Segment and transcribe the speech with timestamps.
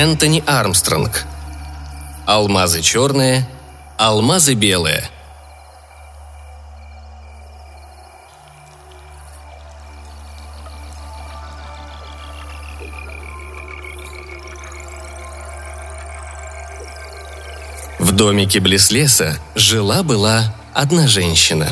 [0.00, 1.26] Энтони Армстронг.
[2.24, 3.46] Алмазы черные,
[3.98, 5.10] алмазы белые.
[17.98, 21.68] В домике близ леса жила-была одна женщина.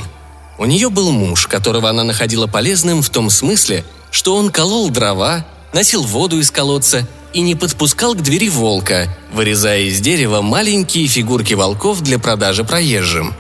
[0.58, 5.46] У нее был муж, которого она находила полезным в том смысле, что он колол дрова,
[5.72, 11.54] носил воду из колодца и не подпускал к двери волка, вырезая из дерева маленькие фигурки
[11.54, 13.34] волков для продажи проезжим.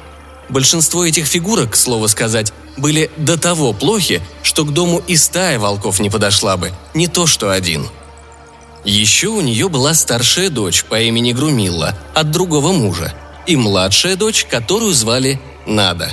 [0.48, 5.58] Большинство этих фигурок, к слову сказать, были до того плохи, что к дому и стая
[5.58, 7.86] волков не подошла бы, не то что один.
[8.84, 13.14] Еще у нее была старшая дочь по имени Грумилла от другого мужа
[13.46, 16.10] и младшая дочь, которую звали Нада.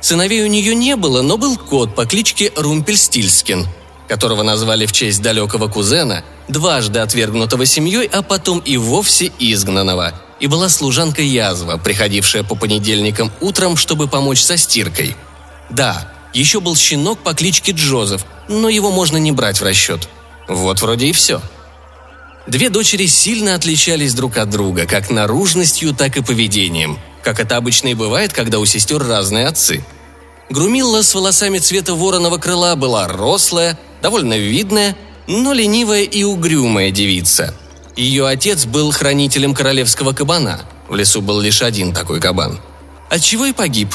[0.00, 3.66] Сыновей у нее не было, но был кот по кличке Румпельстильскин–
[4.06, 10.14] которого назвали в честь далекого кузена, дважды отвергнутого семьей, а потом и вовсе изгнанного.
[10.40, 15.16] И была служанка Язва, приходившая по понедельникам утром, чтобы помочь со стиркой.
[15.70, 20.08] Да, еще был щенок по кличке Джозеф, но его можно не брать в расчет.
[20.48, 21.40] Вот вроде и все.
[22.46, 27.88] Две дочери сильно отличались друг от друга, как наружностью, так и поведением, как это обычно
[27.88, 29.84] и бывает, когда у сестер разные отцы–
[30.48, 37.54] Грумилла с волосами цвета вороного крыла была рослая, довольно видная, но ленивая и угрюмая девица.
[37.96, 40.60] Ее отец был хранителем королевского кабана.
[40.88, 42.60] В лесу был лишь один такой кабан.
[43.08, 43.94] Отчего и погиб.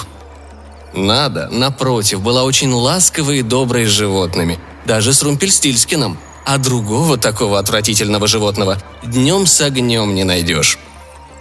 [0.93, 6.17] Нада, напротив, была очень ласковой и доброй с животными, даже с Румпельстильскиным.
[6.43, 10.79] А другого такого отвратительного животного днем с огнем не найдешь.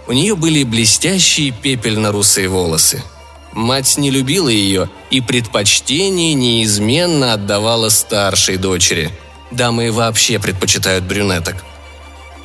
[0.07, 3.03] У нее были блестящие пепельно-русые волосы–
[3.53, 9.11] Мать не любила ее и предпочтение неизменно отдавала старшей дочери.
[9.51, 11.55] Дамы вообще предпочитают брюнеток.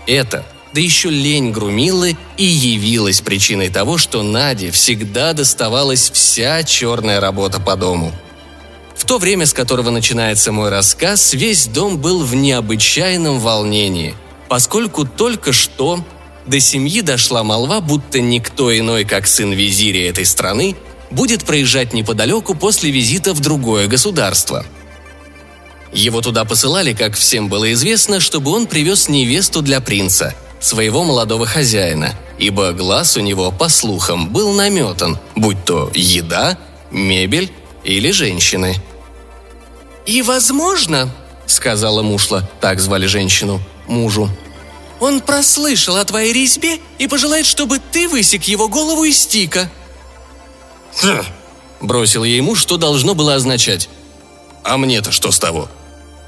[0.07, 7.21] Это, да еще лень Грумилы и явилась причиной того, что Наде всегда доставалась вся черная
[7.21, 8.13] работа по дому.
[8.97, 14.15] В то время, с которого начинается мой рассказ, весь дом был в необычайном волнении,
[14.49, 16.05] поскольку только что
[16.47, 20.77] до семьи дошла молва, будто никто иной, как сын визиря этой страны,
[21.11, 24.65] будет проезжать неподалеку после визита в другое государство.
[25.93, 31.47] Его туда посылали, как всем было известно, чтобы он привез невесту для принца, своего молодого
[31.47, 36.59] хозяина, ибо глаз у него, по слухам, был наметан, будь то еда,
[36.91, 37.53] мебель
[37.85, 38.75] или женщины.
[40.07, 41.11] «И возможно,—
[41.47, 44.29] сказала Мушла, так звали женщину, мужу,—
[45.01, 49.71] он прослышал о твоей резьбе и пожелает, чтобы ты высек его голову из стика»,
[51.03, 51.23] «Хм!»–
[51.81, 53.89] бросил ей муж, что должно было означать.
[54.67, 55.69] «А мне-то что с того?»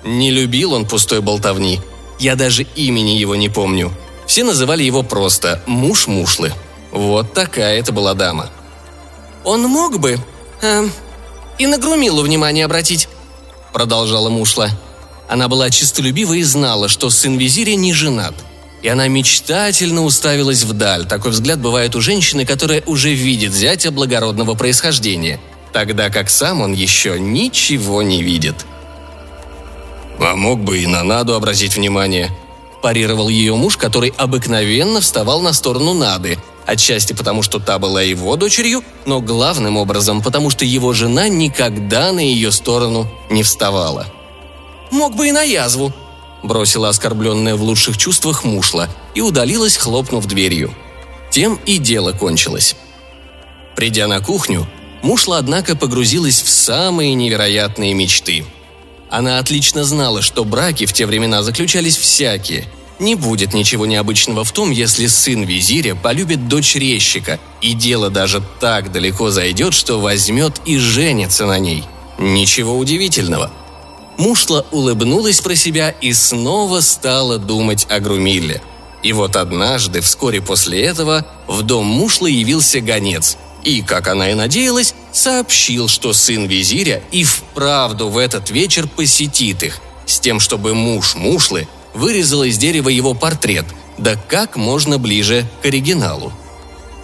[0.05, 1.81] Не любил он пустой болтовни.
[2.19, 3.93] Я даже имени его не помню.
[4.27, 6.53] Все называли его просто «муж Мушлы».
[6.93, 8.49] Вот такая это была дама.
[9.45, 10.19] «Он мог бы
[10.63, 10.89] э,
[11.59, 13.09] и на Грумилу внимание обратить»,–
[13.73, 14.71] продолжала Мушла.
[15.29, 18.35] Она была чистолюбива и знала, что сын визиря не женат–
[18.83, 21.07] и она мечтательно уставилась вдаль.
[21.07, 25.41] Такой взгляд бывает у женщины, которая уже видит зятя благородного происхождения,
[25.73, 28.67] тогда как сам он еще ничего не видит.
[30.21, 32.31] «А мог бы и на Наду обратить внимание»,–
[32.83, 38.37] парировал ее муж, который обыкновенно вставал на сторону Нады, отчасти потому, что та была его
[38.37, 44.07] дочерью, но главным образом потому, что его жена никогда на ее сторону не вставала.
[44.91, 45.93] «Мог бы и на язву»,
[46.43, 50.75] бросила оскорбленная в лучших чувствах мушла и удалилась, хлопнув дверью.
[51.31, 52.77] Тем и дело кончилось.
[53.77, 54.67] Придя на кухню,
[55.09, 58.45] мушла, однако, погрузилась в самые невероятные мечты.
[59.09, 62.67] Она отлично знала, что браки в те времена заключались всякие.
[62.99, 68.43] Не будет ничего необычного в том, если сын визиря полюбит дочь резчика, и дело даже
[68.61, 71.85] так далеко зайдет, что возьмет и женится на ней.
[72.19, 73.51] Ничего удивительного–
[74.19, 78.61] Мушла улыбнулась про себя и снова стала думать о Грумилле.
[79.05, 83.37] И вот однажды, вскоре после этого, в дом Мушлы явился гонец.
[83.65, 89.63] И, как она и надеялась, сообщил, что сын визиря и вправду в этот вечер посетит
[89.63, 93.67] их, с тем, чтобы муж Мушлы вырезал из дерева его портрет,
[93.99, 96.33] да как можно ближе к оригиналу.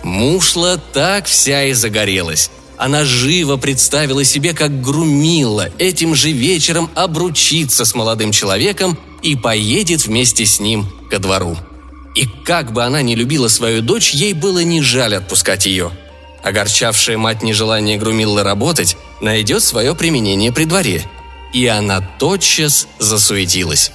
[0.02, 2.50] Мушла так вся и загорелась.
[2.76, 10.06] Она живо представила себе, как грумила этим же вечером обручиться с молодым человеком и поедет
[10.06, 11.56] вместе с ним ко двору.
[12.14, 15.90] И как бы она ни любила свою дочь, ей было не жаль отпускать ее.
[16.44, 21.02] Огорчавшая мать нежелание Грумиллы работать найдет свое применение при дворе.
[21.55, 23.93] И она тотчас засуетилась.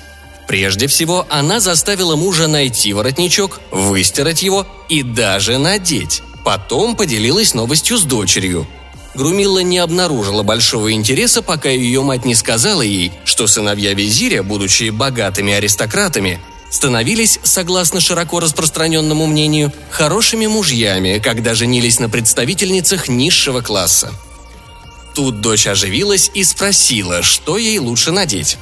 [0.48, 6.24] Прежде всего, она заставила мужа найти воротничок, выстирать его и даже надеть.
[6.44, 8.66] Потом поделилась новостью с дочерью.
[9.14, 14.90] Грумилла не обнаружила большого интереса, пока ее мать не сказала ей, что сыновья визиря, будучи
[14.90, 24.12] богатыми аристократами, становились, согласно широко распространенному мнению, хорошими мужьями, когда женились на представительницах низшего класса.
[25.16, 28.58] Тут дочь оживилась и спросила, что ей лучше надеть.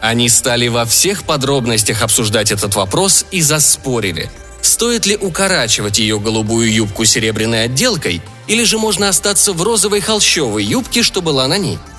[0.00, 4.30] Они стали во всех подробностях обсуждать этот вопрос и заспорили,
[4.62, 10.64] стоит ли укорачивать ее голубую юбку серебряной отделкой, или же можно остаться в розовой холщовой
[10.64, 11.78] юбке, что была на ней–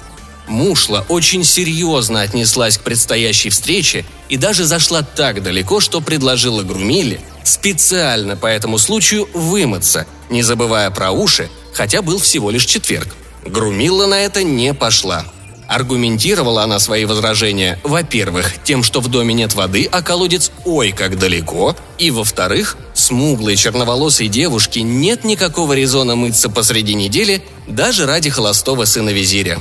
[0.47, 7.21] Мушла очень серьезно отнеслась к предстоящей встрече и даже зашла так далеко, что предложила Грумиле
[7.43, 13.15] специально по этому случаю вымыться, не забывая про уши, хотя был всего лишь четверг.
[13.45, 15.25] Грумилла на это не пошла.
[15.67, 21.17] Аргументировала она свои возражения, во-первых, тем, что в доме нет воды, а колодец ой как
[21.17, 28.85] далеко, и, во-вторых, смуглой черноволосой девушке нет никакого резона мыться посреди недели даже ради холостого
[28.85, 29.57] сына визиря.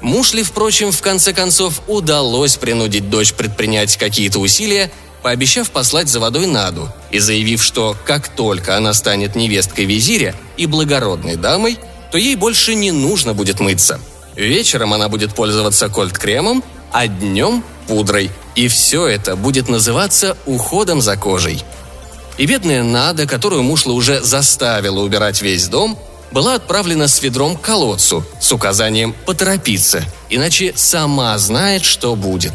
[0.00, 4.90] Муж впрочем, в конце концов удалось принудить дочь предпринять какие-то усилия,
[5.22, 10.66] пообещав послать за водой Наду и заявив, что как только она станет невесткой визиря и
[10.66, 11.78] благородной дамой,
[12.12, 14.00] то ей больше не нужно будет мыться.
[14.36, 16.62] Вечером она будет пользоваться кольт-кремом,
[16.92, 18.30] а днем– пудрой.
[18.54, 21.64] И все это будет называться уходом за кожей.
[22.38, 25.98] И бедная Нада, которую Мушла уже заставила убирать весь дом,
[26.30, 32.52] была отправлена с ведром к колодцу с указанием поторопиться, иначе сама знает, что будет.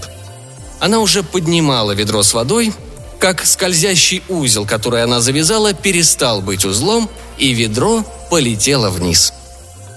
[0.80, 2.74] Она уже поднимала ведро с водой,
[3.20, 9.34] как скользящий узел, который она завязала, перестал быть узлом, и ведро полетело вниз.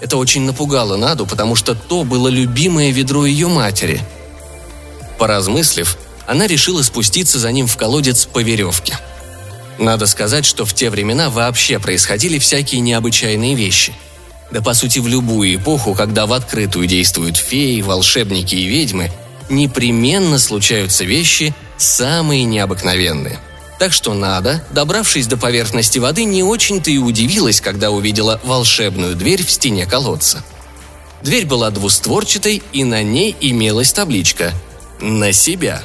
[0.00, 4.00] Это очень напугало Наду, потому что то было любимое ведро ее матери.
[5.18, 8.98] Поразмыслив, она решила спуститься за ним в колодец по веревке–
[9.78, 13.92] надо сказать, что в те времена вообще происходили всякие необычайные вещи.
[14.50, 19.10] Да по сути в любую эпоху, когда в открытую действуют феи, волшебники и ведьмы,
[19.48, 23.38] непременно случаются вещи самые необыкновенные.
[23.78, 29.44] Так что надо, добравшись до поверхности воды, не очень-то и удивилась, когда увидела волшебную дверь
[29.44, 30.42] в стене колодца.
[31.22, 34.52] Дверь была двустворчатой, и на ней имелась табличка
[35.00, 35.82] «На себя».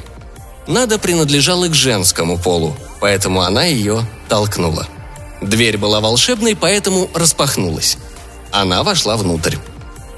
[0.66, 4.86] Надо принадлежала к женскому полу, поэтому она ее толкнула.
[5.40, 7.98] Дверь была волшебной, поэтому распахнулась.
[8.52, 9.56] Она вошла внутрь.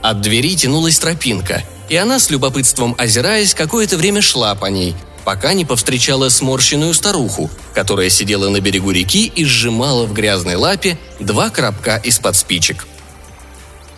[0.02, 4.94] От двери тянулась тропинка, и она, с любопытством озираясь, какое-то время шла по ней,
[5.24, 10.98] пока не повстречала сморщенную старуху, которая сидела на берегу реки и сжимала в грязной лапе
[11.18, 12.86] два коробка из-под спичек.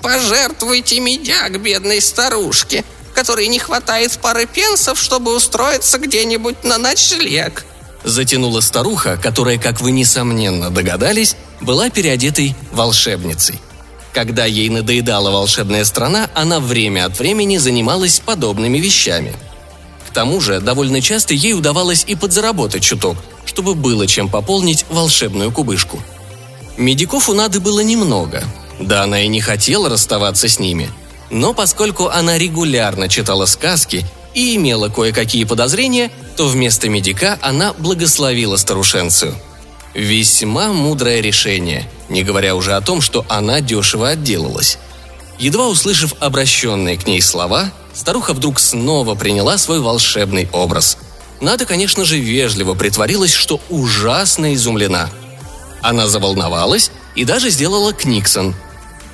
[0.00, 2.84] «Пожертвуйте медяк бедной старушке,
[3.14, 7.64] которой не хватает пары пенсов, чтобы устроиться где-нибудь на ночлег»,
[8.06, 13.60] затянула старуха, которая, как вы несомненно догадались, была переодетой волшебницей.
[14.12, 19.34] Когда ей надоедала волшебная страна, она время от времени занималась подобными вещами.
[20.08, 25.52] К тому же, довольно часто ей удавалось и подзаработать чуток, чтобы было чем пополнить волшебную
[25.52, 26.00] кубышку.
[26.78, 28.42] Медиков у Нады было немного.
[28.80, 30.90] Да она и не хотела расставаться с ними.
[31.30, 38.56] Но поскольку она регулярно читала сказки и имела кое-какие подозрения, то вместо медика она благословила
[38.56, 39.34] старушенцию.
[39.94, 44.78] Весьма мудрое решение, не говоря уже о том, что она дешево отделалась.
[45.38, 50.98] Едва услышав обращенные к ней слова, старуха вдруг снова приняла свой волшебный образ.
[51.40, 55.10] Надо, конечно же, вежливо притворилась, что ужасно изумлена.
[55.82, 58.54] Она заволновалась и даже сделала Книксон.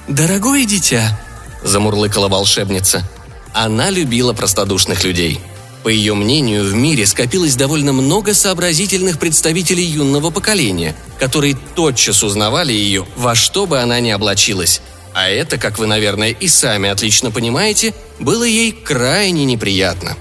[0.08, 1.20] «Дорогое дитя»,–
[1.62, 3.08] замурлыкала волшебница–
[3.52, 5.40] она любила простодушных людей.
[5.82, 12.72] По ее мнению, в мире скопилось довольно много сообразительных представителей юного поколения, которые тотчас узнавали
[12.72, 14.80] ее, во что бы она ни облачилась.
[15.12, 20.16] А это, как вы, наверное, и сами отлично понимаете, было ей крайне неприятно.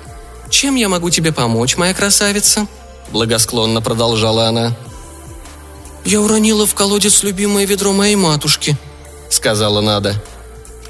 [0.49, 2.67] «Чем я могу тебе помочь, моя красавица?»–
[3.11, 4.75] благосклонно продолжала она.
[6.03, 8.75] «Я уронила в колодец любимое ведро моей матушки»,–
[9.29, 10.21] сказала Нада.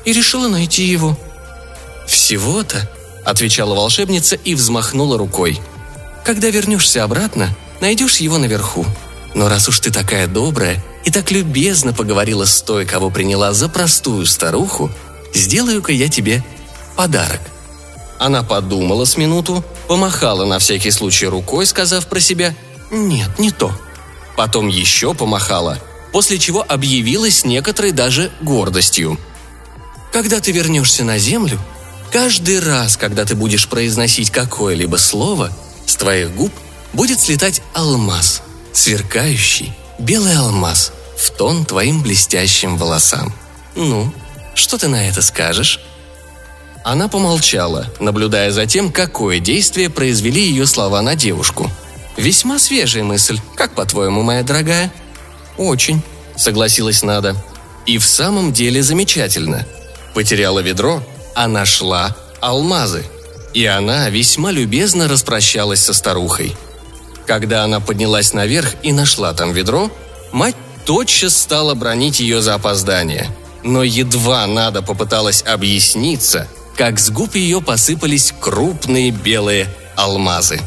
[0.06, 1.16] «И решила найти его»,–
[2.08, 2.90] «Всего-то?»–
[3.26, 5.60] отвечала волшебница и взмахнула рукой.
[6.24, 8.86] «Когда вернешься обратно, найдешь его наверху.
[9.34, 13.70] Но раз уж ты такая добрая и так любезно поговорила с той, кого приняла за
[13.70, 14.92] простую старуху,
[15.34, 16.44] сделаю-ка я тебе
[16.96, 17.42] подарок».
[18.20, 22.54] Она подумала с минуту, помахала на всякий случай рукой, сказав про себя
[22.92, 23.72] «Нет, не то».
[24.38, 25.80] Потом еще помахала,
[26.12, 29.20] после чего объявила с некоторой даже гордостью.
[30.12, 31.60] «Когда ты вернешься на землю,
[32.12, 35.52] Каждый раз, когда ты будешь произносить какое-либо слово,
[35.86, 36.52] С твоих губ
[36.94, 38.42] будет слетать алмаз,
[38.74, 43.34] сверкающий белый алмаз, в тон твоим блестящим волосам.
[43.76, 44.14] Ну,
[44.56, 45.80] что ты на это скажешь?»
[46.84, 51.70] Она помолчала, наблюдая за тем, какое действие произвели ее слова на девушку.
[52.18, 53.40] «Весьма свежая мысль.
[53.56, 54.92] Как по-твоему, моя дорогая?»
[55.58, 56.02] «Очень»,—
[56.36, 57.36] согласилась Нада.
[57.86, 59.66] «И в самом деле замечательно.
[60.14, 61.04] Потеряла ведро,
[61.36, 63.06] а нашла алмазы.
[63.54, 66.56] И она весьма любезно распрощалась со старухой.
[67.26, 69.92] Когда она поднялась наверх и нашла там ведро,
[70.32, 73.30] мать тотчас стала бронить ее за опоздание.
[73.64, 80.60] Но едва Нада попыталась объясниться, как с губ ее посыпались крупные белые алмазы.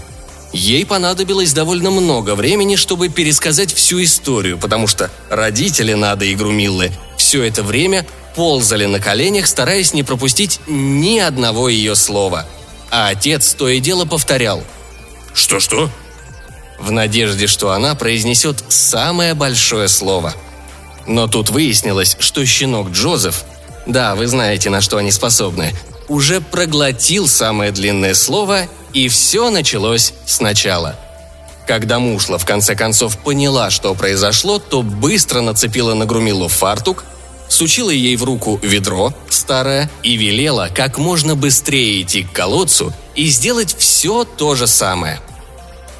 [0.52, 6.92] Ей понадобилось довольно много времени, чтобы пересказать всю историю, потому что родители Нады и Грумиллы
[7.16, 12.46] все это время ползали на коленях, стараясь не пропустить ни одного ее слова.
[12.90, 14.62] А отец то и дело повторял
[15.34, 15.90] «Что-что?»
[16.78, 20.34] в надежде, что она произнесет самое большое слово.
[21.06, 23.44] Но тут выяснилось, что щенок Джозеф,
[23.86, 25.72] да, вы знаете, на что они способны,
[26.08, 30.96] уже проглотил самое длинное слово, и все началось сначала.
[31.66, 37.04] Когда Мушла в конце концов поняла, что произошло, то быстро нацепила на Грумилу фартук,
[37.54, 43.26] сучила ей в руку ведро, старое, и велела как можно быстрее идти к колодцу и
[43.26, 45.20] сделать все то же самое–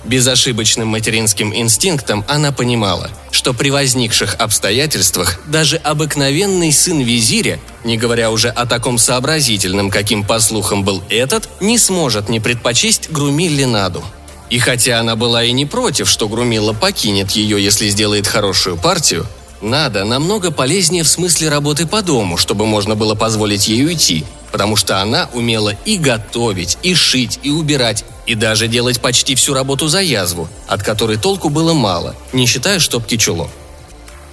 [0.04, 8.30] Безошибочным материнским инстинктом она понимала, что при возникших обстоятельствах даже обыкновенный сын визиря, не говоря
[8.30, 14.04] уже о таком сообразительном, каким по слухам был этот, не сможет не предпочесть Грумилле Наду.
[14.50, 19.26] И хотя она была и не против, что Грумилла покинет ее, если сделает хорошую партию,
[19.64, 24.76] Нада намного полезнее в смысле работы по дому, чтобы можно было позволить ей уйти, потому
[24.76, 29.88] что она умела и готовить, и шить, и убирать, и даже делать почти всю работу
[29.88, 33.49] за язву, от которой толку было мало, не считая штопки чулок.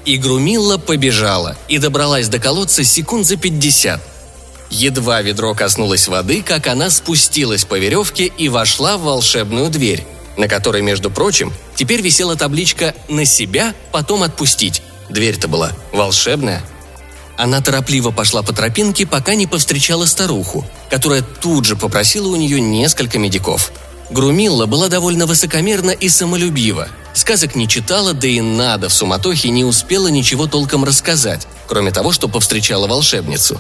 [0.03, 4.01] И Грумилла побежала и добралась до колодца секунд за пятьдесят.
[4.69, 10.50] Едва ведро коснулось воды, как она спустилась по веревке и вошла в волшебную дверь, на
[10.50, 14.81] которой, между прочим, теперь висела табличка «На себя, потом отпустить».
[15.11, 16.63] Дверь-то была волшебная.
[17.37, 22.61] Она торопливо пошла по тропинке, пока не повстречала старуху, которая тут же попросила у нее
[22.61, 23.73] несколько медиков.
[24.09, 26.87] Грумилла была довольно высокомерна и самолюбива.
[27.13, 32.13] Сказок не читала, да и надо в суматохе не успела ничего толком рассказать, кроме того,
[32.13, 33.59] что повстречала волшебницу.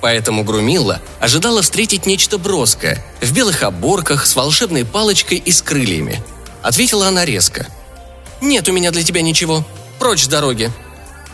[0.00, 6.22] Поэтому Грумилла ожидала встретить нечто броское, в белых оборках, с волшебной палочкой и с крыльями.
[6.62, 7.66] Ответила она резко.
[8.40, 9.64] «Нет у меня для тебя ничего.
[9.98, 10.72] Прочь с дороги.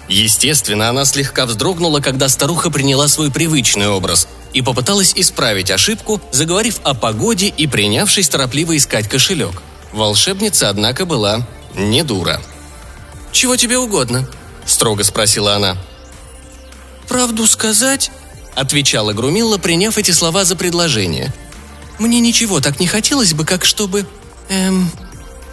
[0.09, 6.81] Естественно, она слегка вздрогнула, когда старуха приняла свой привычный образ и попыталась исправить ошибку, заговорив
[6.83, 9.62] о погоде и принявшись торопливо искать кошелек.
[9.93, 12.41] Волшебница, однако, была не дура.
[13.33, 14.27] «Чего тебе угодно?»–
[14.67, 15.77] строго спросила она.
[17.07, 18.11] «Правду сказать?»–
[18.55, 21.35] отвечала Грумилла, приняв эти слова за предложение.
[21.99, 24.07] «Мне ничего так не хотелось бы, как чтобы...
[24.49, 24.91] Эм...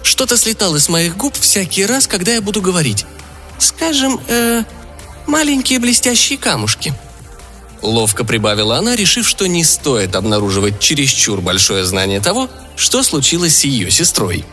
[0.04, 3.06] Что-то слетало с моих губ всякий раз, когда я буду говорить.
[3.60, 4.64] Скажем, э,
[5.28, 6.94] маленькие блестящие камушки».
[7.82, 13.64] Ловко прибавила она, решив, что не стоит обнаруживать чересчур большое знание того, что случилось с
[13.64, 14.44] ее сестрой.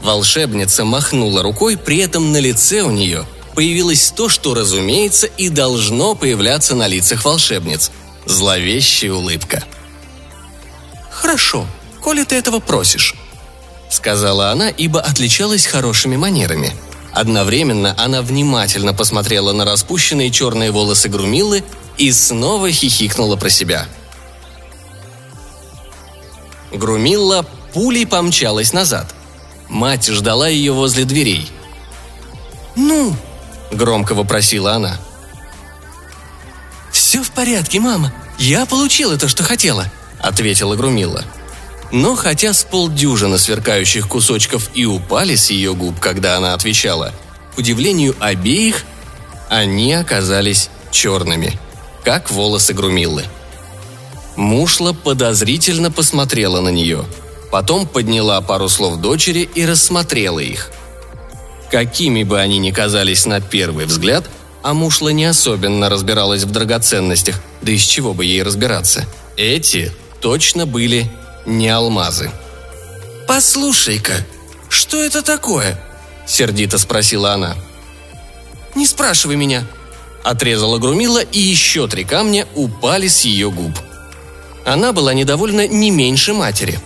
[0.00, 6.14] Волшебница махнула рукой, при этом на лице у нее появилось то, что, разумеется, и должно
[6.14, 7.90] появляться на лицах волшебниц–
[8.26, 9.64] зловещая улыбка.
[11.10, 11.66] «Хорошо,
[12.00, 13.14] коли ты этого просишь»,–
[13.90, 16.72] сказала она, ибо отличалась хорошими манерами–
[17.12, 21.64] Одновременно она внимательно посмотрела на распущенные черные волосы Грумилы
[21.96, 23.86] и снова хихикнула про себя.
[26.72, 29.14] Грумилла пулей помчалась назад.
[29.68, 31.48] Мать ждала ее возле дверей.
[32.76, 33.16] «Ну?»–
[33.72, 34.98] громко вопросила она.
[36.92, 38.12] «Все в порядке, мама.
[38.38, 41.24] Я получила то, что хотела»,– ответила Грумилла.–
[41.90, 47.14] но хотя с полдюжины сверкающих кусочков и упали с ее губ, когда она отвечала,
[47.54, 48.84] к удивлению обеих,
[49.48, 51.58] они оказались черными,
[52.04, 53.24] как волосы Грумиллы.
[54.36, 57.04] Мушла подозрительно посмотрела на нее,
[57.50, 60.70] потом подняла пару слов дочери и рассмотрела их.
[61.70, 64.24] Какими бы они ни казались на первый взгляд,
[64.62, 70.66] а Мушла не особенно разбиралась в драгоценностях, да из чего бы ей разбираться, эти точно
[70.66, 71.10] были
[71.46, 72.30] не алмазы.
[73.26, 74.26] «Послушай-ка,
[74.68, 75.78] что это такое?»–
[76.26, 77.56] сердито спросила она.
[78.74, 79.64] «Не спрашивай меня»,–
[80.24, 83.72] отрезала Грумила, и еще три камня упали с ее губ.
[84.64, 86.78] Она была недовольна не меньше матери.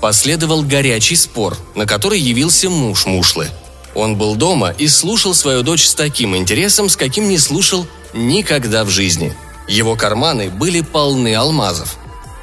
[0.00, 3.48] Последовал горячий спор, на который явился муж Мушлы.
[3.94, 8.84] Он был дома и слушал свою дочь с таким интересом, с каким не слушал никогда
[8.84, 9.36] в жизни.
[9.68, 11.96] Его карманы были полны алмазов.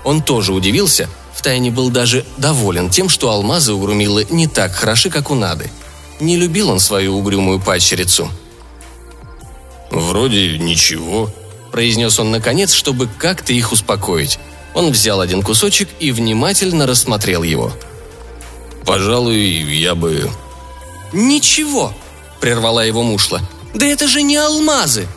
[0.04, 5.10] Он тоже удивился, втайне был даже доволен тем, что алмазы у Грумилы не так хороши,
[5.10, 5.70] как у Нады.
[6.20, 8.30] Не любил он свою угрюмую падчерицу.
[9.92, 11.32] «Вроде ничего»,–
[11.72, 14.40] произнес он наконец, чтобы как-то их успокоить.
[14.74, 17.72] Он взял один кусочек и внимательно рассмотрел его.
[18.86, 20.30] «Пожалуй, я бы...»
[21.14, 21.94] «Ничего!»–
[22.42, 23.42] прервала его мушла.
[23.76, 25.08] «Да это же не алмазы!»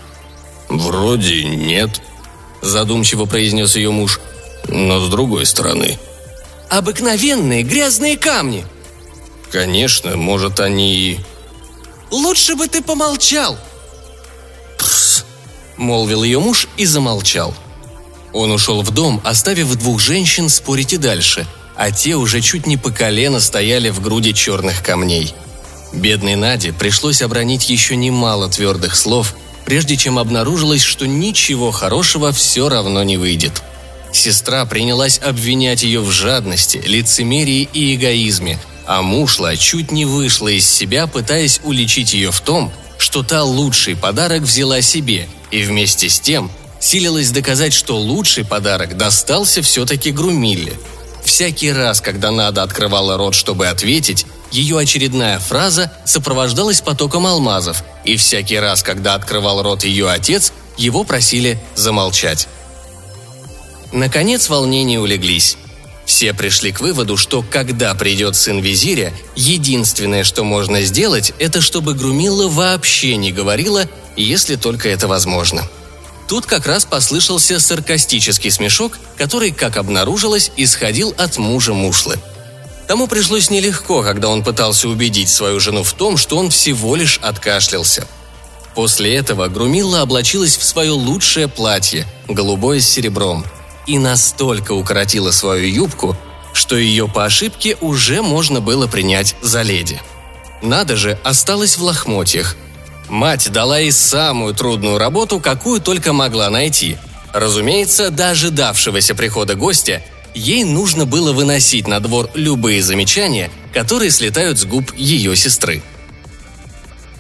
[0.69, 2.03] «Вроде нет»,–
[2.61, 4.21] задумчиво произнес ее муж.
[4.69, 5.99] «Но с другой стороны...»
[6.71, 8.65] «Обыкновенные грязные камни!»
[9.51, 11.21] «Конечно, может, они и...»
[12.11, 13.59] «Лучше бы ты помолчал!»
[14.79, 15.25] «Пс!»–
[15.77, 17.55] молвил ее муж и замолчал–
[18.33, 21.47] он ушел в дом, оставив двух женщин спорить и дальше,
[21.77, 25.35] а те уже чуть не по колено стояли в груди черных камней.
[25.93, 29.35] Бедной Наде пришлось обронить еще немало твердых слов,
[29.65, 33.63] прежде чем обнаружилось, что ничего хорошего все равно не выйдет.
[34.13, 40.69] Сестра принялась обвинять ее в жадности, лицемерии и эгоизме, а мушла чуть не вышла из
[40.69, 46.21] себя, пытаясь уличить ее в том, что та лучший подарок взяла себе, и вместе с
[46.21, 46.51] тем
[46.81, 50.75] силилась доказать, что лучший подарок достался все-таки Грумилле.
[51.25, 58.17] Всякий раз, когда Нада открывала рот, чтобы ответить, ее очередная фраза сопровождалась потоком алмазов, и
[58.17, 62.49] всякий раз, когда открывал рот ее отец, его просили замолчать.
[63.93, 65.57] Наконец волнения улеглись.
[66.05, 71.95] Все пришли к выводу, что когда придет сын визиря, единственное, что можно сделать, это чтобы
[71.95, 75.69] Грумилла вообще не говорила, если только это возможно.–
[76.31, 82.21] Тут как раз послышался саркастический смешок, который, как обнаружилось, исходил от мужа Мушлы.
[82.87, 87.19] Тому пришлось нелегко, когда он пытался убедить свою жену в том, что он всего лишь
[87.21, 88.07] откашлялся.
[88.77, 93.45] После этого Грумилла облачилась в свое лучшее платье, голубое с серебром,
[93.91, 96.17] и настолько укоротила свою юбку,
[96.53, 100.01] что ее по ошибке уже можно было принять за леди.
[100.63, 102.57] Надо же, осталась в лохмотьях–
[103.11, 106.97] Мать дала ей самую трудную работу, какую только могла найти.
[107.33, 110.01] Разумеется, дожидавшегося прихода гостя,
[110.33, 115.83] ей нужно было выносить на двор любые замечания, которые слетают с губ ее сестры.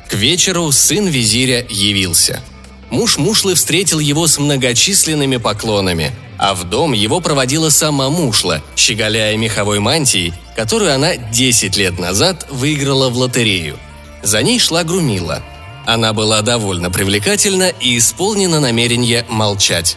[0.09, 2.40] К вечеру сын визиря явился.
[2.90, 9.37] Муж Мушлы встретил его с многочисленными поклонами, а в дом его проводила сама Мушла, щеголяя
[9.37, 13.79] меховой мантией, которую она 10 лет назад выиграла в лотерею.
[14.22, 15.42] За ней шла Грумила–
[15.87, 19.96] она была довольно привлекательна и исполнена намерения молчать.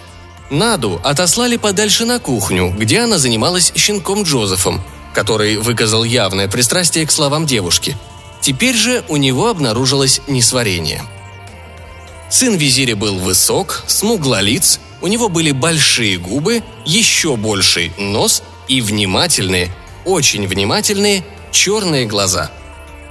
[0.50, 4.82] Наду отослали подальше на кухню, где она занималась щенком Джозефом,
[5.14, 7.98] который выказал явное пристрастие к словам девушки.
[8.42, 11.04] Теперь же у него обнаружилось несварение.
[12.30, 19.70] Сын визиря был высок, смуглолиц, у него были большие губы, еще больший нос и внимательные,
[20.06, 22.52] очень внимательные черные глаза.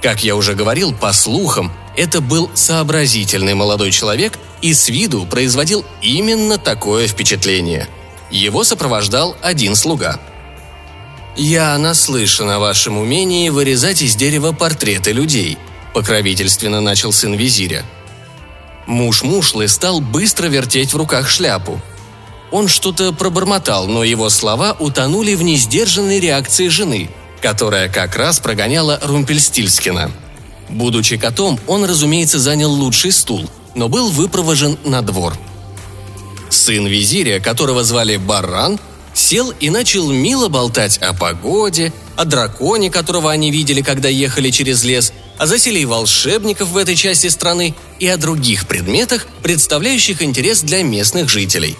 [0.01, 5.85] Как я уже говорил, по слухам, это был сообразительный молодой человек и с виду производил
[6.01, 7.87] именно такое впечатление.
[8.29, 10.19] Его сопровождал один слуга.
[11.35, 15.57] «Я наслышан о вашем умении вырезать из дерева портреты людей»,–
[15.93, 17.85] покровительственно начал сын визиря.
[18.85, 21.81] Муж Мушлы стал быстро вертеть в руках шляпу.
[22.51, 27.09] Он что-то пробормотал, но его слова утонули в несдержанной реакции жены,
[27.41, 30.11] которая как раз прогоняла Румпельстильскина–
[30.73, 35.37] Будучи котом, он, разумеется, занял лучший стул, но был выпровожен на двор.
[36.49, 38.79] Сын визиря, которого звали Баран,
[39.13, 44.83] сел и начал мило болтать о погоде, о драконе, которого они видели, когда ехали через
[44.83, 50.83] лес, о заселии волшебников в этой части страны и о других предметах, представляющих интерес для
[50.83, 51.77] местных жителей.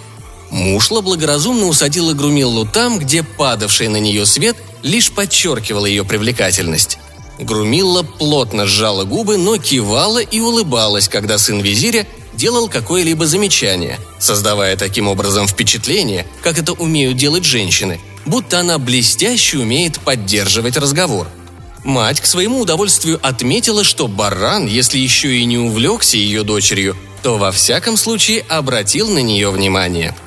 [0.50, 7.00] Мушла благоразумно усадила Грумиллу там, где падавший на нее свет лишь подчеркивал ее привлекательность.
[7.40, 14.78] Грумилла плотно сжала губы, но кивала и улыбалась, когда сын визиря делал какое-либо замечание, создавая
[14.78, 21.28] таким образом впечатление, как это умеют делать женщины, будто она блестяще умеет поддерживать разговор.
[21.84, 27.38] Мать к своему удовольствию отметила, что баран, если еще и не увлекся ее дочерью, то
[27.38, 30.16] во всяком случае обратил на нее внимание–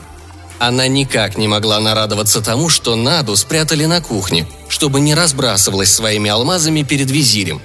[0.58, 6.30] она никак не могла нарадоваться тому, что Наду спрятали на кухне, чтобы не разбрасывалась своими
[6.30, 7.60] алмазами перед визирем.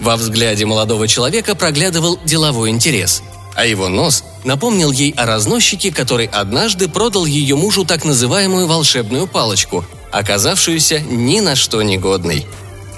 [0.00, 3.22] Во взгляде молодого человека проглядывал деловой интерес,
[3.54, 9.26] а его нос напомнил ей о разносчике, который однажды продал ее мужу так называемую волшебную
[9.26, 12.46] палочку, оказавшуюся ни на что негодной.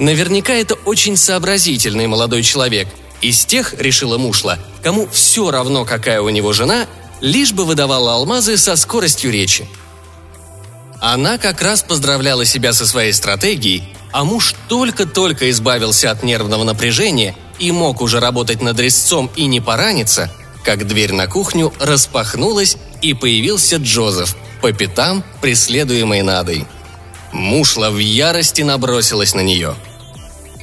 [0.00, 2.88] Наверняка это очень сообразительный молодой человек.
[3.20, 6.86] Из тех, решила Мушла, кому все равно, какая у него жена,
[7.20, 9.68] лишь бы выдавала алмазы со скоростью речи.
[11.02, 17.36] Она как раз поздравляла себя со своей стратегией, а муж только-только избавился от нервного напряжения
[17.58, 20.32] и мог уже работать над резцом и не пораниться,
[20.64, 26.66] как дверь на кухню распахнулась и появился Джозеф, по пятам преследуемый Надой.
[27.32, 29.76] Мушла в ярости набросилась на нее.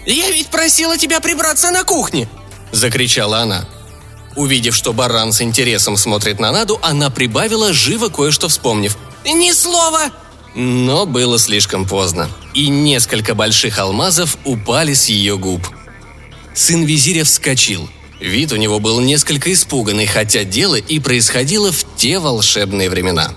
[0.08, 2.30] «Я ведь просила тебя прибраться на кухне!»–
[2.72, 3.68] закричала она.
[4.38, 8.98] Увидев, что баран с интересом смотрит на Наду, она прибавила, живо кое-что вспомнив.
[9.26, 10.12] «Ни слова!»
[10.56, 15.68] Но было слишком поздно, и несколько больших алмазов упали с ее губ.
[16.56, 17.90] Сын визиря вскочил.
[18.22, 23.34] Вид у него был несколько испуганный, хотя дело и происходило в те волшебные времена.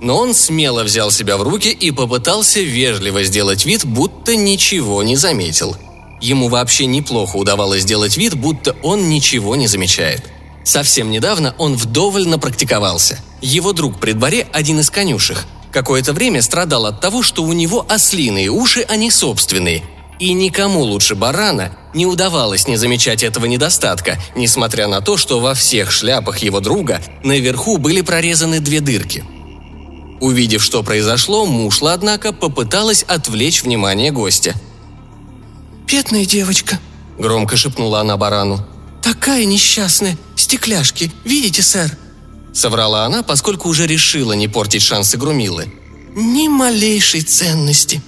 [0.00, 5.16] Но он смело взял себя в руки и попытался вежливо сделать вид, будто ничего не
[5.16, 5.76] заметил.
[6.20, 10.22] Ему вообще неплохо удавалось сделать вид, будто он ничего не замечает.
[10.64, 13.18] Совсем недавно он вдоволь напрактиковался.
[13.40, 17.86] Его друг при дворе, один из конюшек, какое-то время страдал от того, что у него
[17.88, 19.82] ослиные уши, а не собственные.
[20.18, 25.54] И никому лучше барана не удавалось не замечать этого недостатка, несмотря на то, что во
[25.54, 29.24] всех шляпах его друга наверху были прорезаны две дырки.
[30.20, 34.54] Увидев, что произошло, мушла, однако, попыталась отвлечь внимание гостя.
[35.90, 36.78] «Бедная девочка»,—
[37.18, 38.64] громко шепнула она барану.
[39.02, 40.18] «Такая несчастная!
[40.36, 41.10] Стекляшки!
[41.24, 41.96] Видите, сэр?»
[42.52, 45.72] Соврала она, поскольку уже решила не портить шансы Грумилы.
[46.14, 48.02] «Ни малейшей ценности!»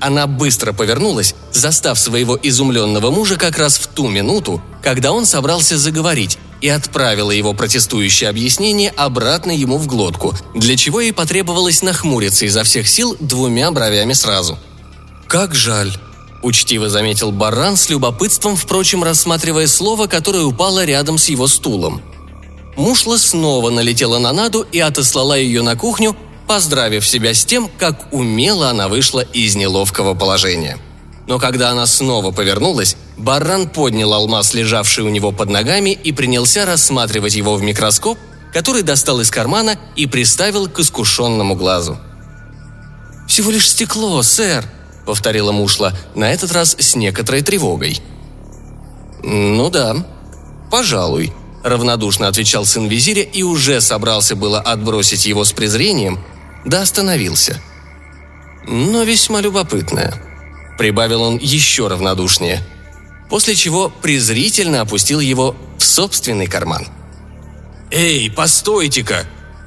[0.00, 5.76] Она быстро повернулась, застав своего изумленного мужа как раз в ту минуту, когда он собрался
[5.76, 12.46] заговорить, и отправила его протестующее объяснение обратно ему в глотку, для чего ей потребовалось нахмуриться
[12.46, 14.58] изо всех сил двумя бровями сразу.
[15.26, 15.92] «Как жаль»,–
[16.42, 22.02] учтиво заметил Баран с любопытством, впрочем, рассматривая слово, которое упало рядом с его стулом.
[22.76, 28.12] Мушла снова налетела на Наду и отослала ее на кухню, поздравив себя с тем, как
[28.12, 30.78] умело она вышла из неловкого положения.
[31.26, 36.64] Но когда она снова повернулась, Барран поднял алмаз, лежавший у него под ногами, и принялся
[36.64, 38.16] рассматривать его в микроскоп,
[38.52, 41.98] который достал из кармана и приставил к искушенному глазу.
[43.26, 44.64] «Всего лишь стекло, сэр»,—
[45.08, 47.98] повторила Мушла, на этот раз с некоторой тревогой.
[49.22, 49.96] «Ну да,
[50.70, 51.32] пожалуй»,—
[51.64, 56.22] равнодушно отвечал сын визиря и уже собрался было отбросить его с презрением,
[56.66, 57.58] да остановился.
[58.66, 60.12] Но весьма любопытное.
[60.76, 62.62] Прибавил он еще равнодушнее.
[63.30, 66.86] После чего презрительно опустил его в собственный карман.
[67.90, 69.24] «Эй, постойте-ка!»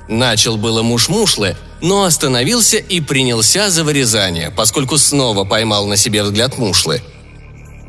[0.08, 6.24] Начал было муж Мушлы, но остановился и принялся за вырезание, поскольку снова поймал на себе
[6.24, 7.02] взгляд Мушлы.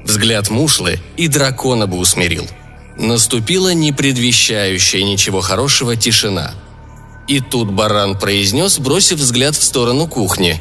[0.05, 2.47] Взгляд Мушлы и дракона бы усмирил.
[2.97, 6.55] Наступила непредвещающая ничего хорошего тишина–
[7.29, 10.61] и тут баран произнес, бросив взгляд в сторону кухни.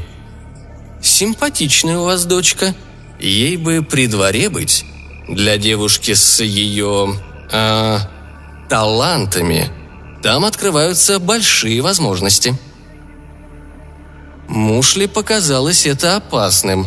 [1.02, 2.76] «Симпатичная у вас дочка.
[3.20, 4.86] Ей бы при дворе быть.
[5.28, 7.16] Для девушки с ее...
[7.52, 8.00] Э,
[8.70, 9.70] талантами.
[10.22, 12.58] Там открываются большие возможности».
[14.52, 16.86] Мушли показалось это опасным.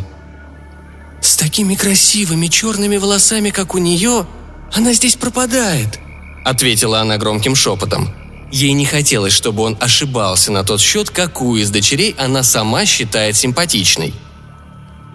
[1.22, 4.26] «С такими красивыми черными волосами, как у нее,
[4.74, 5.98] она здесь пропадает»,—
[6.44, 8.14] ответила она громким шепотом.
[8.52, 13.34] Ей не хотелось, чтобы он ошибался на тот счет, какую из дочерей она сама считает
[13.34, 14.12] симпатичной.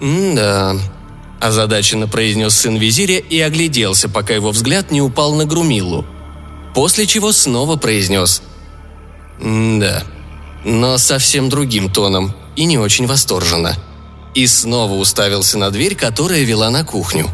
[0.01, 0.75] «М-да»,–
[1.39, 6.03] озадаченно произнес сын визиря и огляделся, пока его взгляд не упал на Грумиллу.
[6.73, 8.41] После чего снова произнес
[9.39, 10.03] «М-да»,
[10.65, 13.73] но совсем другим тоном и не очень восторженно.
[14.35, 17.29] И снова уставился на дверь, которая вела на кухню.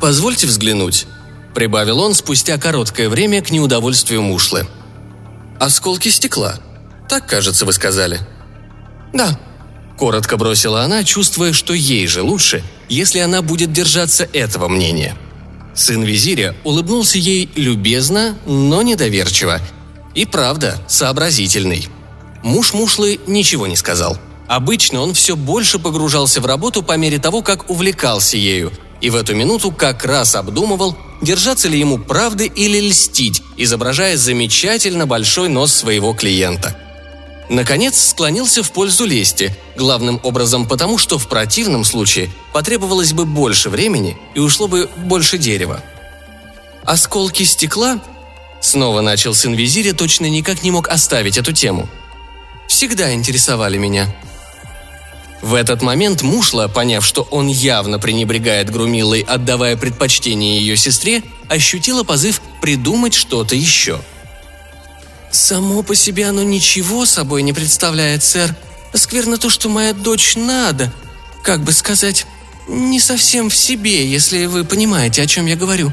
[0.00, 1.06] «Позвольте взглянуть»,
[1.54, 4.66] прибавил он спустя короткое время к неудовольствию Мушлы.
[5.58, 6.56] «Осколки стекла.
[7.08, 8.20] Так, кажется, вы сказали».
[9.14, 9.40] «Да»,–
[9.98, 15.16] коротко бросила она, чувствуя, что ей же лучше, если она будет держаться этого мнения.
[15.74, 19.58] Сын визиря улыбнулся ей любезно, но недоверчиво.
[20.14, 21.88] И правда, сообразительный.
[22.46, 24.16] Муж Мушлы ничего не сказал.
[24.48, 29.16] Обычно он все больше погружался в работу по мере того, как увлекался ею– и в
[29.16, 35.72] эту минуту как раз обдумывал, держаться ли ему правды или льстить, изображая замечательно большой нос
[35.72, 36.76] своего клиента.
[37.48, 43.70] Наконец склонился в пользу лести, главным образом потому, что в противном случае потребовалось бы больше
[43.70, 45.82] времени и ушло бы больше дерева.
[46.84, 48.00] «Осколки стекла?»
[48.60, 51.88] Снова начал сын визиря, точно никак не мог оставить эту тему.
[52.68, 54.14] «Всегда интересовали меня».
[55.42, 62.02] В этот момент Мушла, поняв, что он явно пренебрегает Грумилой, отдавая предпочтение ее сестре, ощутила
[62.02, 64.00] позыв придумать что-то еще.
[65.30, 68.54] «Само по себе оно ничего собой не представляет, сэр.
[68.94, 70.92] Скверно то, что моя дочь надо,
[71.42, 72.26] как бы сказать,
[72.66, 75.92] не совсем в себе, если вы понимаете, о чем я говорю».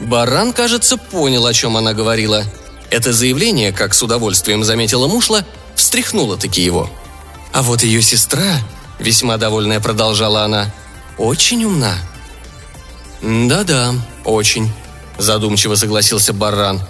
[0.00, 2.44] Баран, кажется, понял, о чем она говорила.
[2.90, 5.44] Это заявление, как с удовольствием заметила Мушла,
[5.78, 6.90] встряхнуло-таки его.
[7.52, 8.58] А вот ее сестра,
[8.98, 10.72] весьма довольная продолжала она,
[11.16, 11.94] очень умна.
[13.20, 14.70] «Да-да, очень»,–
[15.18, 16.80] задумчиво согласился Баран.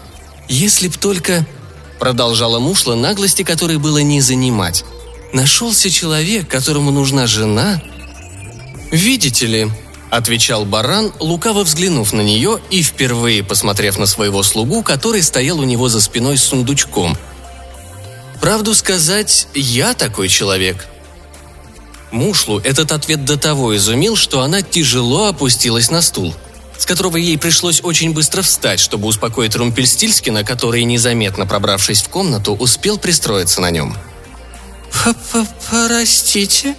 [0.49, 1.47] «Если б только...»–
[1.99, 4.85] продолжала Мушла, наглости которой было не занимать.
[5.33, 7.81] «Нашелся человек, которому нужна жена...»
[8.91, 9.71] «Видите ли»,–
[10.11, 15.65] отвечал Баран, лукаво взглянув на нее и впервые посмотрев на своего слугу, который стоял у
[15.65, 17.17] него за спиной с сундучком.
[18.41, 20.87] «Правду сказать, я такой человек».
[22.11, 26.35] Мушлу этот ответ до того изумил, что она тяжело опустилась на стул,
[26.79, 32.55] с которого ей пришлось очень быстро встать, чтобы успокоить Румпельстильскина, который, незаметно пробравшись в комнату,
[32.55, 33.97] успел пристроиться на нем.
[35.71, 36.75] «Простите?»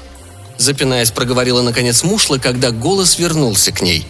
[0.59, 4.05] запинаясь, проговорила наконец Мушла, когда голос вернулся к ней.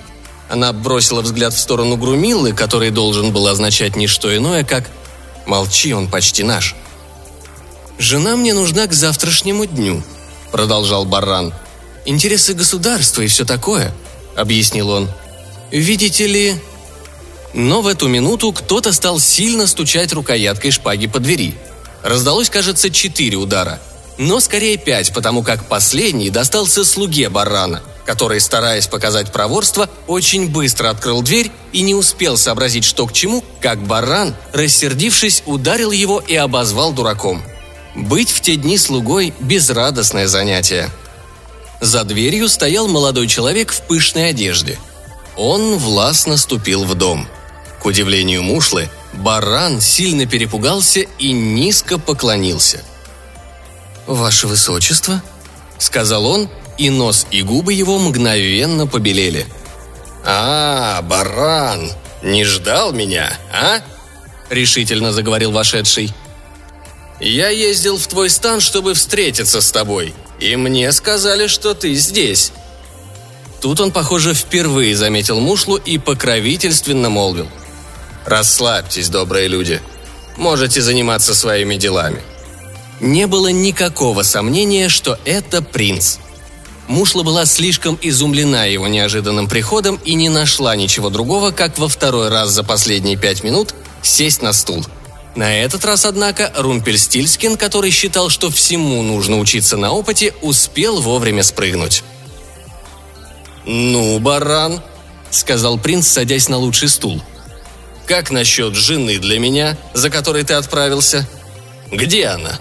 [0.49, 4.89] Она бросила взгляд в сторону Грумилы, который должен был означать не что иное, как
[5.45, 6.75] «Молчи, он почти наш».
[7.99, 10.01] «Жена мне нужна к завтрашнему дню»,—
[10.51, 11.53] продолжал Барран.
[12.05, 13.93] «Интересы государства и все такое»,—
[14.35, 15.09] объяснил он.
[15.69, 16.55] «Видите ли...»
[17.53, 21.55] Но в эту минуту кто-то стал сильно стучать рукояткой шпаги по двери.
[22.03, 23.79] Раздалось, кажется, четыре удара—
[24.19, 30.89] но скорее пять, потому как последний достался слуге барана, который, стараясь показать проворство, очень быстро
[30.89, 36.35] открыл дверь и не успел сообразить, что к чему, как баран, рассердившись, ударил его и
[36.35, 37.41] обозвал дураком.
[37.95, 40.89] Быть в те дни слугой– безрадостное занятие.
[41.81, 44.77] За дверью стоял молодой человек в пышной одежде.
[45.35, 47.27] Он властно ступил в дом.
[47.81, 52.83] К удивлению Мушлы, баран сильно перепугался и низко поклонился–
[54.09, 55.21] «Ваше высочество»,—
[55.77, 56.49] сказал он,
[56.79, 59.45] и нос и губы его мгновенно побелели.
[60.25, 61.91] «А, баран,
[62.23, 63.81] не ждал меня, а?»—
[64.49, 66.11] решительно заговорил вошедший.
[67.19, 72.51] «Я ездил в твой стан, чтобы встретиться с тобой, и мне сказали, что ты здесь».
[73.61, 77.49] Тут он, похоже, впервые заметил Мушлу и покровительственно молвил.
[78.25, 79.81] «Расслабьтесь, добрые люди.
[80.37, 82.21] Можете заниматься своими делами.
[83.01, 86.17] Не было никакого сомнения, что это принц.
[86.87, 92.29] Мушла была слишком изумлена его неожиданным приходом и не нашла ничего другого, как во второй
[92.29, 94.85] раз за последние пять минут сесть на стул.
[95.39, 101.43] На этот раз, однако, Румпельстильскин, который считал, что всему нужно учиться на опыте, успел вовремя
[101.43, 102.03] спрыгнуть.
[103.63, 104.81] «Ну, баран»,—
[105.31, 107.21] сказал принц, садясь на лучший стул.
[108.05, 111.25] «Как насчет жены для меня, за которой ты отправился?
[111.89, 112.59] Где она?»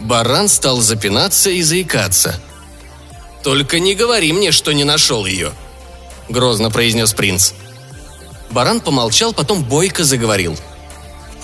[0.00, 2.40] Баран стал запинаться и заикаться.
[3.42, 5.52] «Только не говори мне, что не нашел ее»,—
[6.30, 7.52] грозно произнес принц.
[8.48, 10.56] Баран помолчал, потом бойко заговорил.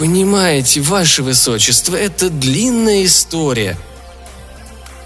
[0.01, 3.77] «Понимаете, ваше высочество, это длинная история»,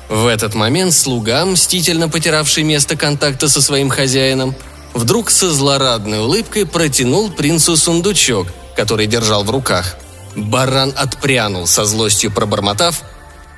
[0.09, 4.55] в этот момент слуга, мстительно потиравший место контакта со своим хозяином,
[4.93, 9.97] вдруг со злорадной улыбкой протянул принцу сундучок, который держал в руках.
[10.37, 13.03] Баран отпрянул со злостью пробормотав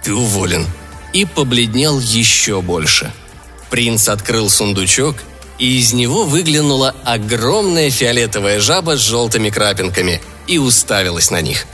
[0.03, 0.67] «Ты уволен!»
[1.13, 3.13] и побледнел еще больше.
[3.69, 5.17] Принц открыл сундучок,
[5.59, 11.67] и из него выглянула огромная фиолетовая жаба с желтыми крапинками и уставилась на них.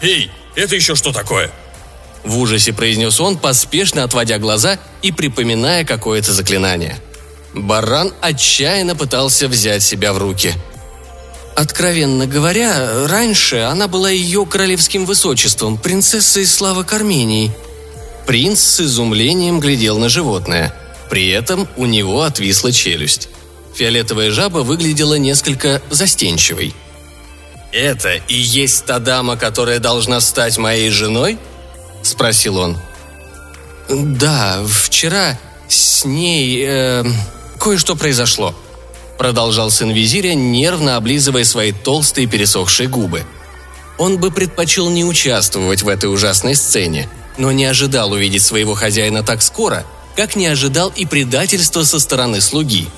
[0.00, 1.50] «Эй, это еще что такое?»
[2.24, 6.98] В ужасе произнес он, поспешно отводя глаза и припоминая какое-то заклинание.
[7.54, 10.52] Баран отчаянно пытался взять себя в руки–
[11.58, 17.50] Откровенно говоря, раньше она была ее королевским высочеством, принцессой славы Кармении.
[18.28, 20.72] Принц с изумлением глядел на животное.
[21.10, 23.28] При этом у него отвисла челюсть.
[23.74, 26.74] Фиолетовая жаба выглядела несколько застенчивой.
[27.72, 31.38] «Это и есть та дама, которая должна стать моей женой?»–
[32.02, 32.78] спросил он.
[33.88, 37.04] «Да, вчера с ней э,
[37.58, 38.54] кое-что произошло»,
[39.18, 43.24] продолжал сын визиря, нервно облизывая свои толстые пересохшие губы.
[43.98, 49.22] Он бы предпочел не участвовать в этой ужасной сцене, но не ожидал увидеть своего хозяина
[49.22, 49.84] так скоро,
[50.16, 52.88] как не ожидал и предательства со стороны слуги.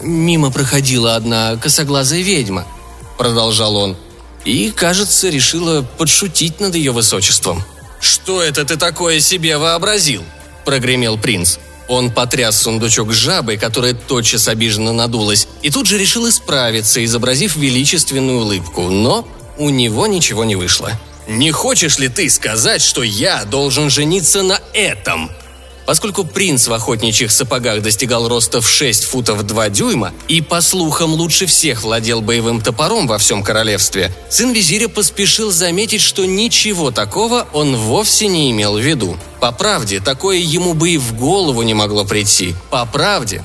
[0.00, 2.66] «Мимо проходила одна косоглазая ведьма»,—
[3.16, 3.96] продолжал он,
[4.44, 7.62] и, кажется, решила подшутить над ее высочеством.
[8.00, 10.22] «Что это ты такое себе вообразил?»–
[10.64, 11.56] прогремел принц.
[11.88, 17.56] Он потряс сундучок с жабой, которая тотчас обиженно надулась, и тут же решил исправиться, изобразив
[17.56, 19.26] величественную улыбку, но
[19.58, 20.92] у него ничего не вышло.
[21.26, 25.30] «Не хочешь ли ты сказать, что я должен жениться на этом?»
[25.86, 31.12] Поскольку принц в охотничьих сапогах достигал роста в 6 футов 2 дюйма и, по слухам,
[31.12, 37.46] лучше всех владел боевым топором во всем королевстве, сын визиря поспешил заметить, что ничего такого
[37.52, 39.16] он вовсе не имел в виду.
[39.40, 42.54] По правде, такое ему бы и в голову не могло прийти.
[42.70, 43.44] По правде.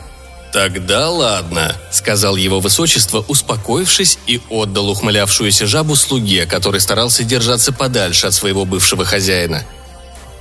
[0.51, 8.25] «Тогда ладно»,— сказал его высочество, успокоившись и отдал ухмылявшуюся жабу слуге, который старался держаться подальше
[8.25, 9.63] от своего бывшего хозяина—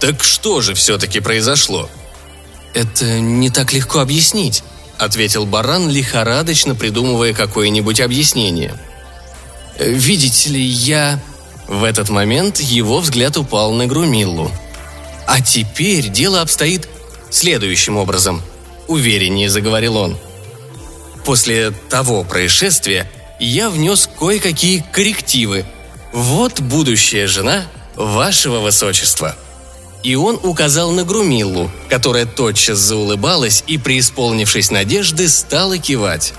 [0.00, 1.88] «Так что же все-таки произошло?»
[2.74, 4.62] «Это не так легко объяснить»,—
[4.98, 8.78] ответил Баран, лихорадочно придумывая какое-нибудь объяснение.
[9.78, 11.20] «Видите ли, я...»
[11.66, 14.50] В этот момент его взгляд упал на Грумиллу.
[15.26, 16.88] «А теперь дело обстоит
[17.30, 18.42] следующим образом»,—
[18.86, 20.16] увереннее заговорил он.
[21.26, 25.66] «После того происшествия я внес кое-какие коррективы.
[26.12, 29.36] Вот будущая жена вашего высочества».
[30.02, 36.34] И он указал на Грумиллу, которая тотчас заулыбалась и, преисполнившись надежды, стала кивать.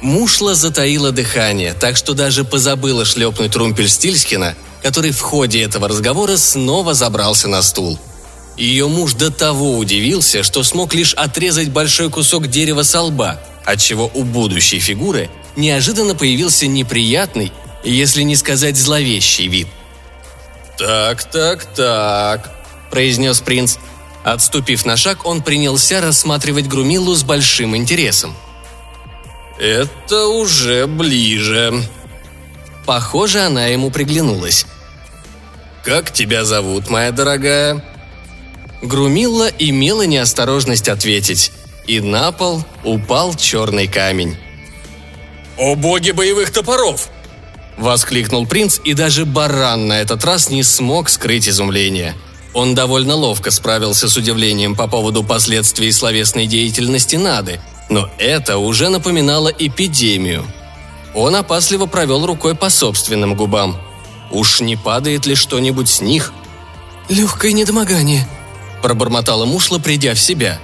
[0.00, 6.94] Мушла затаила дыхание, так что даже позабыла шлепнуть Румпельстильскина, который в ходе этого разговора снова
[6.94, 7.98] забрался на стул.
[8.56, 14.10] Ее муж до того удивился, что смог лишь отрезать большой кусок дерева со лба, отчего
[14.14, 17.52] у будущей фигуры неожиданно появился неприятный,
[17.84, 19.68] если не сказать зловещий вид.
[20.76, 22.52] «Так, так, так»,–
[22.90, 23.76] произнес принц.
[24.24, 28.34] Отступив на шаг, он принялся рассматривать Грумилу с большим интересом.
[29.58, 31.82] «Это уже ближе».
[32.84, 34.66] Похоже, она ему приглянулась.
[35.82, 37.84] «Как тебя зовут, моя дорогая?»
[38.82, 41.52] Грумилла имела неосторожность ответить,
[41.86, 44.36] и на пол упал черный камень.
[45.56, 47.08] «О боги боевых топоров!»–
[47.76, 52.14] воскликнул принц, и даже баран на этот раз не смог скрыть изумление–
[52.54, 58.88] он довольно ловко справился с удивлением по поводу последствий словесной деятельности Нады, но это уже
[58.88, 60.44] напоминало эпидемию.
[61.14, 63.76] Он опасливо провел рукой по собственным губам.
[64.30, 66.32] Уж не падает ли что-нибудь с них?
[67.08, 68.28] «Легкое недомогание»,–
[68.82, 70.58] пробормотала Мушла, придя в себя.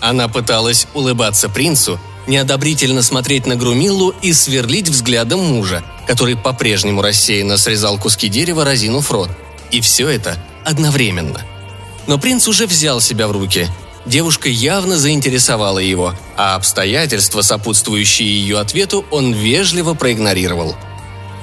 [0.00, 7.56] Она пыталась улыбаться принцу, неодобрительно смотреть на Грумиллу и сверлить взглядом мужа, который по-прежнему рассеянно
[7.56, 9.30] срезал куски дерева, разинув рот.
[9.72, 11.42] И все это одновременно.
[12.06, 13.68] Но принц уже взял себя в руки.
[14.04, 20.74] Девушка явно заинтересовала его, а обстоятельства, сопутствующие ее ответу, он вежливо проигнорировал.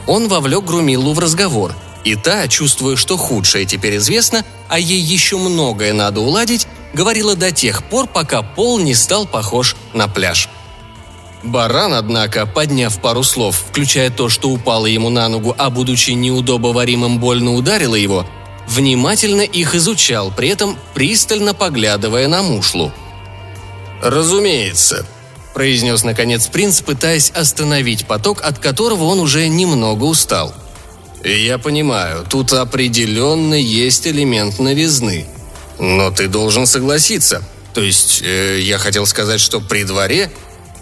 [0.07, 5.37] Он вовлек Грумилу в разговор, и та, чувствуя, что худшее теперь известно, а ей еще
[5.37, 10.49] многое надо уладить, говорила до тех пор, пока пол не стал похож на пляж.
[11.43, 17.19] Баран, однако, подняв пару слов, включая то, что упало ему на ногу, а будучи неудобоваримым
[17.19, 18.25] больно ударило его,
[18.69, 22.93] внимательно их изучал, при этом пристально поглядывая на мушлу.
[24.01, 25.05] «Разумеется»,–
[25.53, 30.53] произнес наконец принц, пытаясь остановить поток, от которого он уже немного устал.
[31.23, 35.25] «Я понимаю, тут определенно есть элемент новизны.
[35.79, 37.41] Но ты должен согласиться.
[37.73, 40.31] То есть, э, я хотел сказать, что при дворе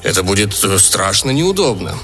[0.03, 1.97] это будет страшно неудобно.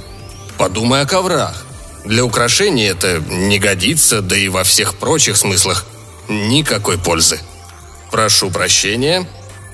[0.58, 1.66] Подумай о коврах.
[2.06, 5.86] Для украшения это не годится, да и во всех прочих смыслах
[6.28, 7.40] никакой пользы.
[8.12, 9.28] Прошу прощения,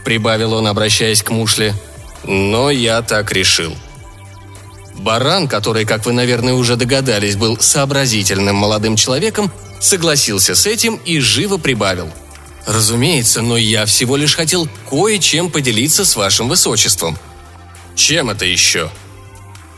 [0.06, 1.74] прибавил он, обращаясь к Мушле,
[2.24, 3.76] но я так решил.
[4.96, 11.20] Баран, который, как вы, наверное, уже догадались, был сообразительным молодым человеком, согласился с этим и
[11.20, 12.10] живо прибавил.
[12.68, 17.18] «Разумеется, но я всего лишь хотел кое-чем поделиться с вашим высочеством».
[17.96, 18.92] «Чем это еще?»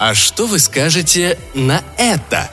[0.01, 2.49] «А что вы скажете на это?»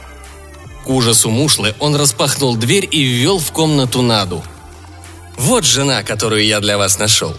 [0.84, 4.44] К ужасу Мушлы он распахнул дверь и ввел в комнату Наду.
[5.38, 7.34] «Вот жена, которую я для вас нашел.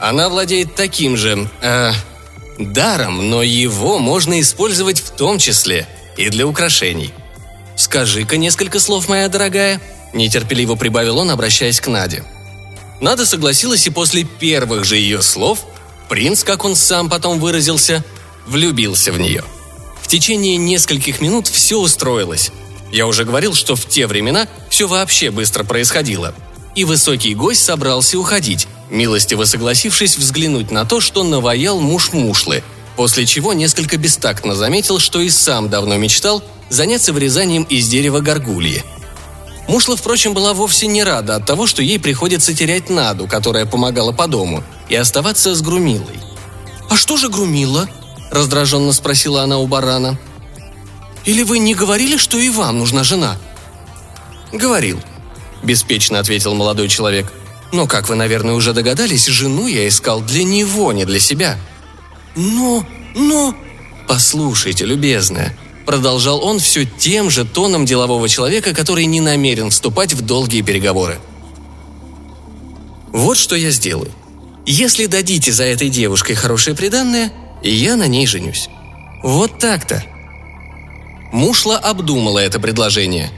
[0.00, 1.46] Она владеет таким же...
[1.60, 1.92] Э,
[2.58, 5.86] даром, но его можно использовать в том числе
[6.16, 7.12] и для украшений.
[7.76, 9.78] Скажи-ка несколько слов, моя дорогая»,–
[10.14, 12.24] нетерпеливо прибавил он, обращаясь к Наде.
[13.02, 15.66] Нада согласилась, и после первых же ее слов
[16.08, 18.02] принц, как он сам потом выразился,
[18.46, 19.44] влюбился в нее.
[20.00, 22.50] В течение нескольких минут все устроилось.
[22.92, 26.34] Я уже говорил, что в те времена все вообще быстро происходило.
[26.74, 32.62] И высокий гость собрался уходить, милостиво согласившись взглянуть на то, что наваял муж Мушлы,
[32.96, 38.84] после чего несколько бестактно заметил, что и сам давно мечтал заняться вырезанием из дерева горгульи.
[39.68, 44.10] Мушла, впрочем, была вовсе не рада от того, что ей приходится терять Наду, которая помогала
[44.12, 46.18] по дому, и оставаться с Грумилой.
[46.88, 47.88] «А что же Грумила?»–
[48.30, 50.18] раздраженно спросила она у барана.
[51.24, 53.36] «Или вы не говорили, что и вам нужна жена?»
[54.52, 55.00] «Говорил»,–
[55.62, 57.32] беспечно ответил молодой человек.
[57.72, 61.58] «Но, как вы, наверное, уже догадались, жену я искал для него, не для себя».
[62.36, 62.86] «Но...
[63.14, 63.54] но...»
[64.08, 65.56] «Послушайте, любезная»,–
[65.86, 71.20] продолжал он все тем же тоном делового человека, который не намерен вступать в долгие переговоры.
[73.12, 74.10] «Вот что я сделаю.
[74.66, 77.32] Если дадите за этой девушкой хорошее приданное,
[77.68, 78.68] я на ней женюсь.
[79.22, 80.04] Вот так-то».
[81.32, 83.30] Мушла обдумала это предложение.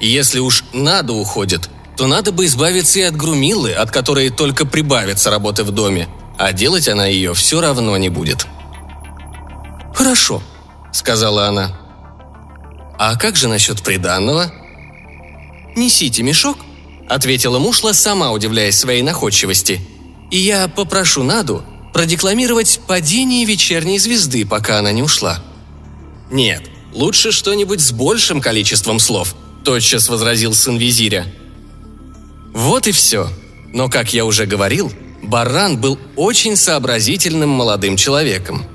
[0.00, 5.30] Если уж надо уходит, то надо бы избавиться и от грумилы, от которой только прибавится
[5.30, 8.46] работы в доме, а делать она ее все равно не будет.
[9.94, 10.42] «Хорошо»,—
[10.92, 11.76] сказала она.
[12.98, 14.52] «А как же насчет приданного?»
[15.74, 16.58] «Несите мешок»,—
[17.08, 19.80] ответила Мушла, сама удивляясь своей находчивости.
[20.30, 21.62] «И я попрошу Наду
[21.92, 25.42] продекламировать «Падение вечерней звезды», пока она не ушла».
[26.30, 26.62] «Нет,
[26.92, 29.34] лучше что-нибудь с большим количеством слов»,—
[29.64, 31.26] тотчас возразил сын визиря.
[32.58, 33.28] Вот и все.
[33.72, 38.66] Но, как я уже говорил, Баран был очень сообразительным молодым человеком.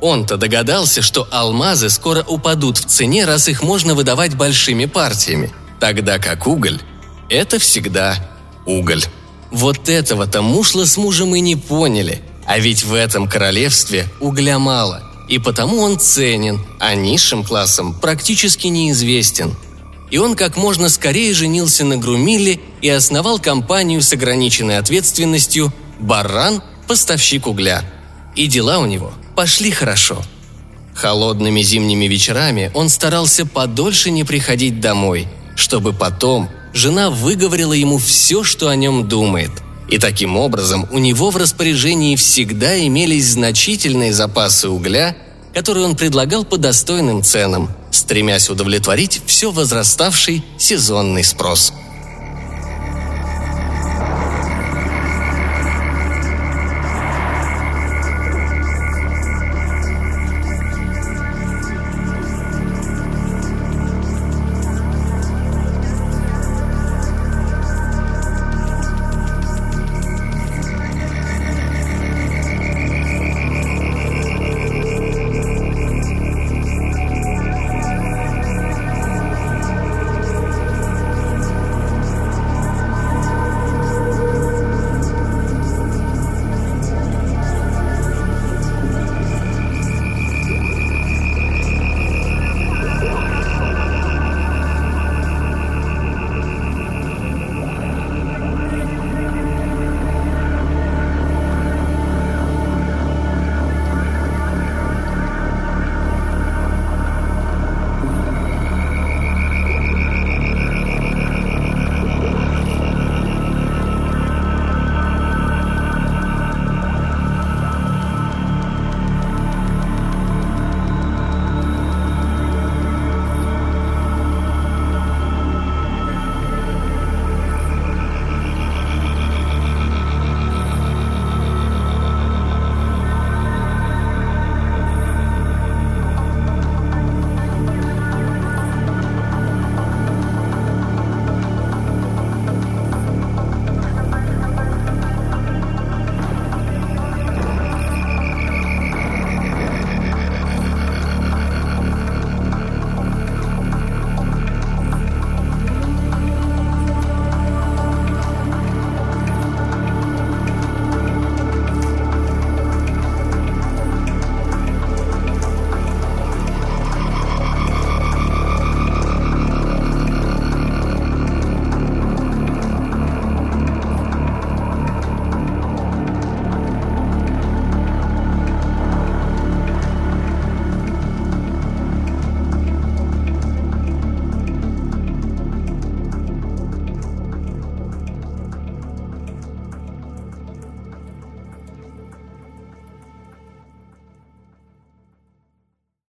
[0.00, 6.18] Он-то догадался, что алмазы скоро упадут в цене, раз их можно выдавать большими партиями, тогда
[6.18, 6.80] как уголь–
[7.30, 8.16] это всегда
[8.66, 9.04] уголь.
[9.50, 15.02] Вот этого-то Мушла с мужем и не поняли, а ведь в этом королевстве угля мало,
[15.28, 19.54] и потому он ценен, а низшим классам практически неизвестен–
[20.10, 26.62] и он как можно скорее женился на Грумиле и основал компанию с ограниченной ответственностью «Баран–
[26.86, 27.82] поставщик угля».
[28.36, 30.22] И дела у него пошли хорошо.
[30.94, 38.44] Холодными зимними вечерами он старался подольше не приходить домой, чтобы потом жена выговорила ему все,
[38.44, 39.50] что о нем думает.
[39.88, 45.16] И таким образом у него в распоряжении всегда имелись значительные запасы угля,
[45.54, 51.72] которые он предлагал по достойным ценам– стремясь удовлетворить все возраставший сезонный спрос–